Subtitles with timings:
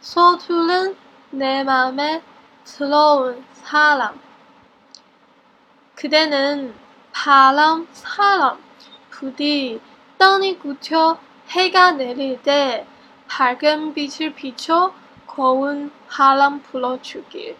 [0.00, 2.22] 서투른내 맘에
[2.64, 4.18] 들어온 사람
[5.94, 6.74] 그대는
[7.13, 8.57] 바람, 사람,
[9.11, 9.79] 부디
[10.17, 12.87] 땅이 굳혀 해가 내릴 때
[13.27, 14.93] 밝은 빛을 비춰
[15.27, 17.55] 고운 바람 불어주길.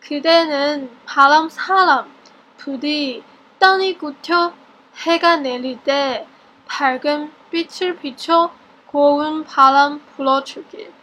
[0.00, 2.12] 그대는 바람, 사람,
[2.58, 3.24] 부디
[3.58, 4.52] 땅이 굳혀
[4.98, 6.26] 해가 내릴 때
[6.66, 8.52] 밝은 빛을 비춰
[8.86, 10.97] 고운 바람 불어주길.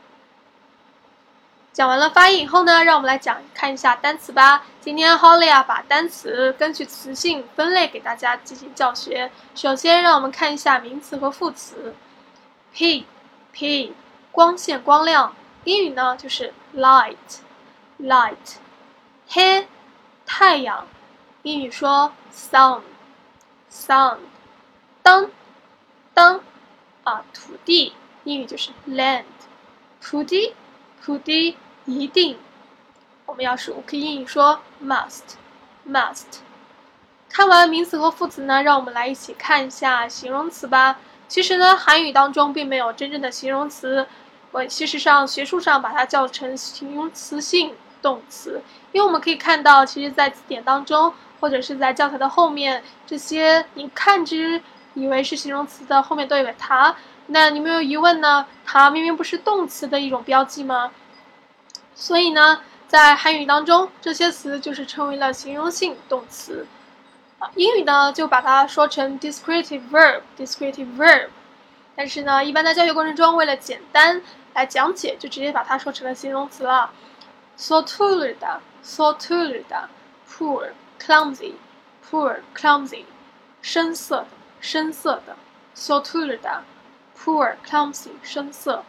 [1.76, 4.66] 讲完了发音以后呢，让我们来讲看一下单词吧。
[4.80, 9.30] 今天 Holly 啊把单词根据词性分类给大家进行教学。
[9.56, 11.94] 首先，让我们看一下名词和副词。
[12.72, 13.06] P
[13.52, 13.94] P
[14.32, 15.36] 光线光亮，
[15.66, 17.18] 英语呢就是 light
[18.00, 18.56] light。
[19.28, 19.68] 黑
[20.26, 20.88] 太阳，
[21.42, 22.80] 英语说 sun
[23.70, 24.20] sun。
[25.04, 25.30] 当
[26.14, 26.40] 当
[27.04, 27.92] 啊土地，
[28.24, 29.26] 英语就是 land
[30.00, 30.56] 土地
[31.04, 31.58] 土地。
[31.86, 32.36] 一定，
[33.28, 36.40] 我们要是，我，可以英语说 must，must。
[37.30, 40.98] 看完名词和副词呢，让我们来一起看一下形容词吧。
[41.28, 44.08] 其实呢，韩语当中并没有真正的形容词，
[44.52, 48.64] 我其实上学术上把它叫成形容词性动词。
[48.92, 54.60] 因为我们可以看到，其实，在词典当中，或者是在教材的后面，这些你看之
[54.96, 56.96] 以为是形容词的后面都有它。
[57.28, 58.48] 那你没有疑问呢？
[58.66, 60.92] 它明明不是动词的一种标记吗？
[61.96, 66.68] 所以呢，在汉语当中，这些词就是称为了形容性动词，
[67.40, 71.30] 啊，英语呢就把它说成 descriptive verb，descriptive verb。
[71.96, 74.22] 但是呢，一般在教学过程中，为了简单
[74.54, 76.92] 来讲解，就直接把它说成了形容词了。
[77.58, 79.90] sooty 的，sooty 的
[80.30, 83.06] ，poor，clumsy，poor，clumsy，
[83.62, 84.28] 深色的，
[84.60, 85.38] 深色的
[85.74, 86.64] ，sooty 的
[87.18, 88.84] ，poor，clumsy，深色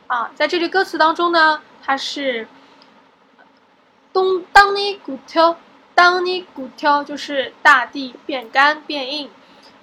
[0.05, 2.47] 啊，在这句歌词当中呢，它是。
[4.15, 5.57] 东当你骨挑，
[5.93, 9.29] 当你骨挑就是大地变干变硬，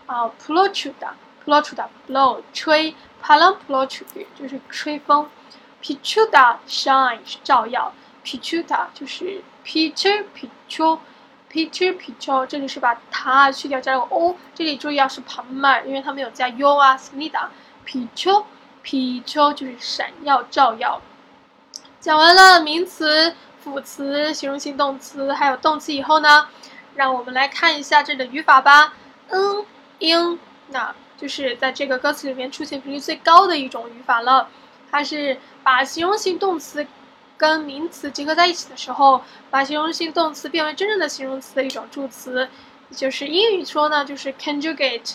[0.06, 5.28] 啊，plochuda，plochuda，blow 吹，palam plochuda 就是吹风
[5.82, 7.92] ，pichuda shine 是照耀
[8.24, 18.44] ，pichuda 就是 picture picture，picture picture 这里是把它去掉加个 o，这里注意要是旁麦，因为它没有加 u 啊，snida，picture
[18.82, 21.02] picture 就是闪耀照耀。
[22.00, 23.36] 讲完了名词。
[23.62, 26.48] 副词、形容性动词还有动词以后呢，
[26.96, 28.94] 让我们来看一下这里的语法吧。
[29.28, 29.64] 嗯，
[30.00, 30.38] 应，
[30.68, 34.48] 那就是在这个歌词里面出现频率最高的一种语法了。
[34.90, 36.86] 它是把形容性动词
[37.36, 42.48] 跟名词结合在一起的时候，把形容性动词变为真正的形容词的一种助词。
[42.90, 45.14] 就是英语说呢，就是 conjugate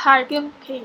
[0.00, 0.84] bi，par gen bi，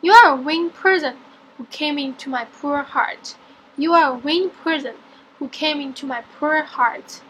[0.00, 1.16] You are a winged person
[1.56, 3.36] who came into my poor heart.
[3.76, 4.96] You are a winged person
[5.38, 7.22] who came into my poor heart.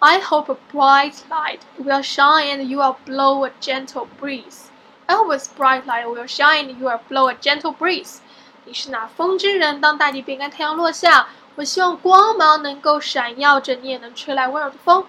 [0.00, 4.68] I hope a bright light will shine and you will blow a gentle breeze.
[5.08, 8.20] I hope a bright light will shine and you will blow a gentle breeze.
[8.67, 15.05] 你是那风之人，当大地变干，太阳落下，我希望光芒能够闪耀着，你也能吹来温柔的风。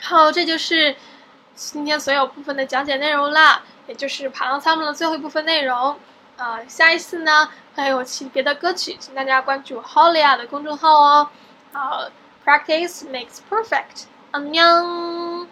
[0.00, 0.96] 好，这就是
[1.54, 5.98] 今天所有部分的讲解内容啦，也就是《爬浪参谋》的最后一部分内容。
[6.38, 11.28] 呃，下一次呢还有其别的歌曲，请大家关注 Holia 的公众号哦。
[11.74, 12.06] 好
[12.46, 14.06] ，Practice makes perfect。
[14.32, 15.46] 안 녕。